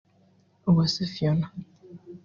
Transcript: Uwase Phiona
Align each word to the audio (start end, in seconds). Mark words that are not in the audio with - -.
Uwase 0.69 1.03
Phiona 1.13 1.47